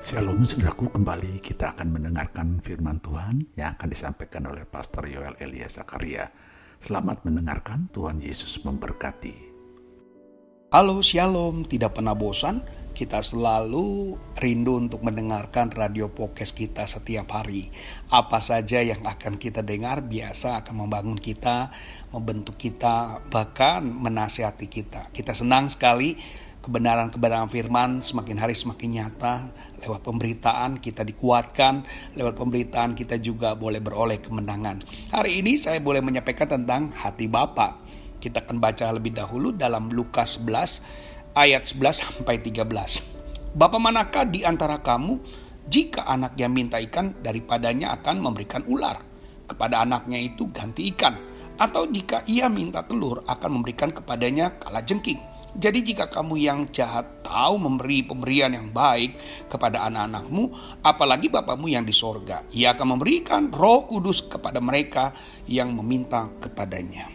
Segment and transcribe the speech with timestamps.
[0.00, 5.68] Shalom saudaraku kembali kita akan mendengarkan firman Tuhan yang akan disampaikan oleh Pastor Yoel Elia
[5.68, 6.32] Zakaria.
[6.80, 9.52] Selamat mendengarkan Tuhan Yesus memberkati.
[10.72, 12.64] Halo Shalom, tidak pernah bosan?
[12.96, 17.68] Kita selalu rindu untuk mendengarkan radio podcast kita setiap hari.
[18.08, 21.76] Apa saja yang akan kita dengar biasa akan membangun kita,
[22.08, 25.12] membentuk kita, bahkan menasihati kita.
[25.12, 29.48] Kita senang sekali kebenaran-kebenaran firman semakin hari semakin nyata
[29.80, 34.84] lewat pemberitaan kita dikuatkan lewat pemberitaan kita juga boleh beroleh kemenangan.
[35.08, 37.80] Hari ini saya boleh menyampaikan tentang hati Bapa.
[38.20, 44.44] Kita akan baca lebih dahulu dalam Lukas 11 ayat 11 sampai 13 Bapa manakah di
[44.44, 45.16] antara kamu
[45.64, 49.00] jika anaknya minta ikan daripadanya akan memberikan ular?
[49.48, 51.18] Kepada anaknya itu ganti ikan.
[51.58, 55.18] Atau jika ia minta telur akan memberikan kepadanya kala jengking
[55.50, 59.18] jadi jika kamu yang jahat tahu memberi pemberian yang baik
[59.50, 65.10] kepada anak-anakmu, apalagi Bapamu yang di sorga, ia akan memberikan roh kudus kepada mereka
[65.50, 67.10] yang meminta kepadanya.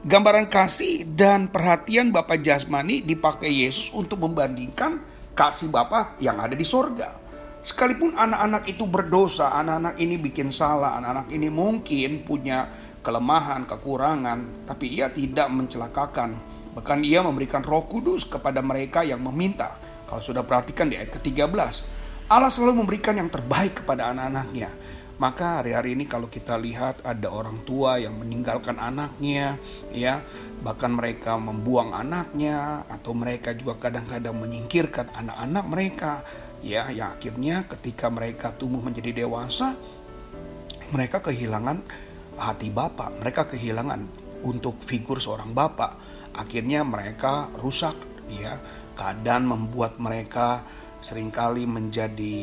[0.00, 5.04] Gambaran kasih dan perhatian Bapak jasmani dipakai Yesus untuk membandingkan
[5.36, 7.20] kasih Bapa yang ada di sorga.
[7.60, 12.64] Sekalipun anak-anak itu berdosa, anak-anak ini bikin salah, anak-anak ini mungkin punya
[13.04, 19.82] kelemahan, kekurangan, tapi ia tidak mencelakakan Bahkan ia memberikan roh kudus kepada mereka yang meminta.
[20.06, 21.50] Kalau sudah perhatikan di ayat ke-13.
[22.30, 24.70] Allah selalu memberikan yang terbaik kepada anak-anaknya.
[25.18, 29.58] Maka hari-hari ini kalau kita lihat ada orang tua yang meninggalkan anaknya,
[29.90, 30.22] ya,
[30.62, 36.12] bahkan mereka membuang anaknya atau mereka juga kadang-kadang menyingkirkan anak-anak mereka,
[36.62, 39.74] ya, yang akhirnya ketika mereka tumbuh menjadi dewasa,
[40.94, 41.82] mereka kehilangan
[42.38, 44.06] hati bapak, mereka kehilangan
[44.46, 47.94] untuk figur seorang bapak akhirnya mereka rusak
[48.28, 48.60] ya.
[48.98, 50.66] Keadaan membuat mereka
[50.98, 52.36] sering kali menjadi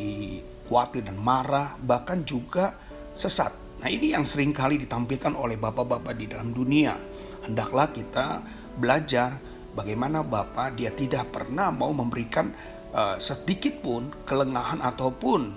[0.66, 2.72] khawatir dan marah bahkan juga
[3.12, 3.52] sesat.
[3.84, 6.96] Nah ini yang sering kali ditampilkan oleh bapak-bapak di dalam dunia.
[7.44, 8.40] Hendaklah kita
[8.80, 9.36] belajar
[9.76, 12.48] bagaimana bapak dia tidak pernah mau memberikan
[12.96, 15.52] uh, sedikit pun kelengahan ataupun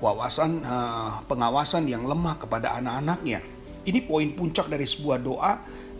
[0.00, 3.44] wawasan uh, pengawasan yang lemah kepada anak-anaknya.
[3.84, 5.52] Ini poin puncak dari sebuah doa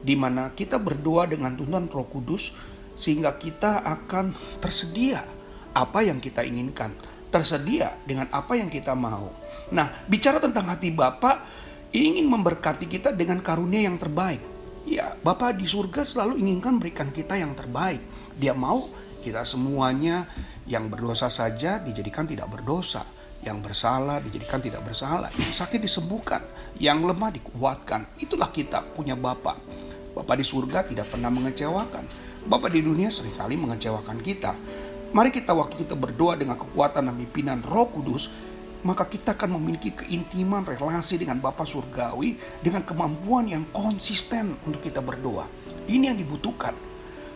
[0.03, 2.51] di mana kita berdoa dengan Tuhan Roh Kudus
[2.99, 5.25] sehingga kita akan tersedia
[5.73, 6.93] apa yang kita inginkan,
[7.33, 9.33] tersedia dengan apa yang kita mau.
[9.73, 11.49] Nah, bicara tentang hati Bapa,
[11.95, 14.45] ingin memberkati kita dengan karunia yang terbaik.
[14.85, 18.03] Ya, Bapa di surga selalu inginkan berikan kita yang terbaik.
[18.37, 18.91] Dia mau
[19.25, 20.29] kita semuanya
[20.69, 23.07] yang berdosa saja dijadikan tidak berdosa
[23.43, 26.47] yang bersalah dijadikan tidak bersalah, yang sakit disembuhkan,
[26.79, 28.07] yang lemah dikuatkan.
[28.23, 29.59] Itulah kita punya Bapak.
[30.13, 32.05] Bapak di surga tidak pernah mengecewakan.
[32.45, 34.53] Bapak di dunia sering kali mengecewakan kita.
[35.13, 38.29] Mari kita waktu kita berdoa dengan kekuatan dan pimpinan roh kudus,
[38.85, 45.01] maka kita akan memiliki keintiman relasi dengan Bapa Surgawi dengan kemampuan yang konsisten untuk kita
[45.01, 45.49] berdoa.
[45.89, 46.77] Ini yang dibutuhkan.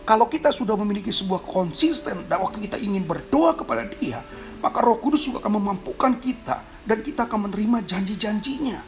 [0.05, 4.21] Kalau kita sudah memiliki sebuah konsisten dan waktu kita ingin berdoa kepada dia,
[4.61, 8.79] maka roh kudus juga akan memampukan kita dan kita akan menerima janji-janjinya.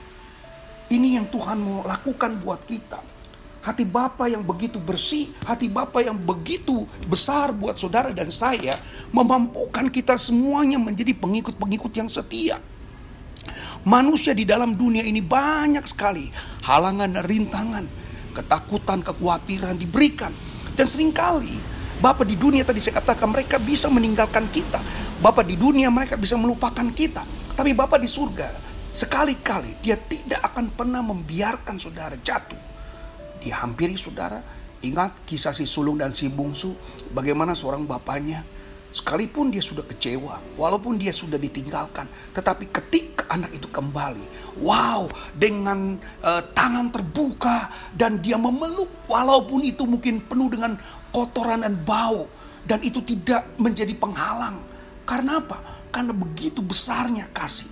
[0.94, 3.19] Ini yang Tuhan mau lakukan buat kita.
[3.60, 8.80] Hati Bapa yang begitu bersih, hati Bapa yang begitu besar buat saudara dan saya,
[9.12, 12.64] memampukan kita semuanya menjadi pengikut-pengikut yang setia.
[13.84, 16.32] Manusia di dalam dunia ini banyak sekali
[16.64, 17.86] halangan dan rintangan,
[18.32, 20.32] ketakutan, kekhawatiran diberikan.
[20.80, 21.60] Dan sering kali
[22.00, 24.80] Bapak di dunia tadi saya katakan mereka bisa meninggalkan kita.
[25.20, 27.28] Bapak di dunia mereka bisa melupakan kita.
[27.60, 28.56] Tapi Bapak di surga
[28.96, 32.79] sekali-kali dia tidak akan pernah membiarkan saudara jatuh
[33.42, 34.40] dihampiri saudara.
[34.80, 36.72] Ingat kisah si sulung dan si bungsu,
[37.12, 38.48] bagaimana seorang bapaknya
[38.90, 45.06] Sekalipun dia sudah kecewa, walaupun dia sudah ditinggalkan, tetapi ketika anak itu kembali, wow,
[45.38, 45.94] dengan
[46.26, 50.74] uh, tangan terbuka dan dia memeluk, walaupun itu mungkin penuh dengan
[51.14, 52.26] kotoran dan bau,
[52.66, 54.58] dan itu tidak menjadi penghalang.
[55.06, 55.86] Karena apa?
[55.94, 57.70] Karena begitu besarnya kasih,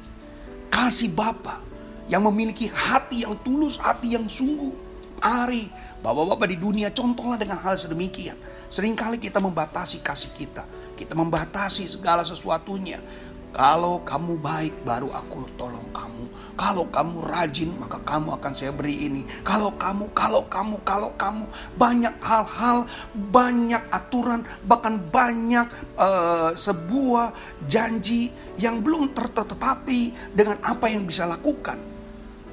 [0.69, 1.66] kasih Bapa
[2.14, 4.87] yang memiliki hati yang tulus, hati yang sungguh.
[5.18, 5.66] Ari,
[6.06, 8.38] bapak-bapak di dunia contohlah dengan hal sedemikian.
[8.69, 10.69] Seringkali kita membatasi kasih kita.
[10.94, 13.02] Kita membatasi segala sesuatunya.
[13.50, 16.30] Kalau kamu baik baru aku tolong kamu.
[16.54, 19.25] Kalau kamu rajin maka kamu akan saya beri ini.
[19.42, 22.86] Kalau kamu, kalau kamu, kalau kamu banyak hal-hal,
[23.34, 25.66] banyak aturan, bahkan banyak
[25.98, 27.34] uh, sebuah
[27.66, 28.30] janji
[28.62, 31.81] yang belum tertetapi dengan apa yang bisa lakukan.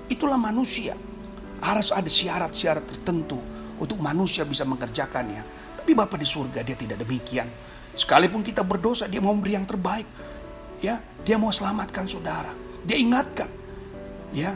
[0.09, 0.97] Itulah manusia
[1.65, 3.41] harus ada syarat-syarat tertentu
[3.81, 5.41] untuk manusia bisa mengerjakannya.
[5.81, 7.49] Tapi Bapak di surga dia tidak demikian.
[7.97, 10.05] Sekalipun kita berdosa dia mau memberi yang terbaik.
[10.85, 12.53] Ya, dia mau selamatkan saudara.
[12.85, 13.49] Dia ingatkan.
[14.37, 14.53] Ya,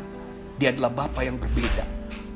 [0.61, 1.87] dia adalah Bapa yang berbeda.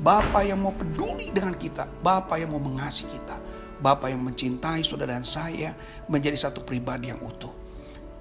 [0.03, 3.39] Bapa yang mau peduli dengan kita, Bapa yang mau mengasihi kita,
[3.79, 5.71] Bapa yang mencintai saudara dan saya
[6.11, 7.51] menjadi satu pribadi yang utuh.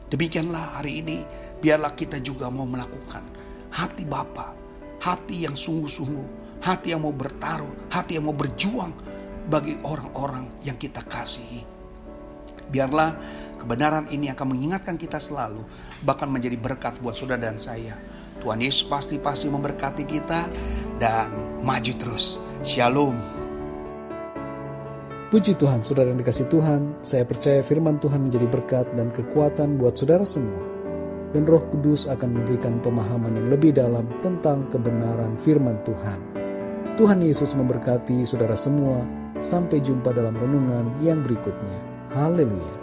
[0.06, 1.26] Demikianlah hari ini,
[1.58, 3.26] biarlah kita juga mau melakukan
[3.74, 4.54] hati Bapa,
[5.02, 8.94] hati yang sungguh-sungguh, hati yang mau bertaruh, hati yang mau berjuang
[9.50, 11.66] bagi orang-orang yang kita kasihi.
[12.70, 13.18] Biarlah
[13.58, 15.66] kebenaran ini akan mengingatkan kita selalu,
[16.06, 17.98] bahkan menjadi berkat buat saudara dan saya.
[18.38, 20.46] Tuhan Yesus pasti-pasti memberkati kita
[21.02, 21.28] dan
[21.66, 22.38] maju terus.
[22.62, 23.18] Shalom.
[25.34, 29.98] Puji Tuhan, saudara yang dikasih Tuhan, saya percaya firman Tuhan menjadi berkat dan kekuatan buat
[29.98, 30.70] saudara semua.
[31.32, 36.31] Dan roh kudus akan memberikan pemahaman yang lebih dalam tentang kebenaran firman Tuhan.
[36.92, 39.00] Tuhan Yesus memberkati saudara semua.
[39.40, 41.80] Sampai jumpa dalam renungan yang berikutnya.
[42.12, 42.81] Haleluya.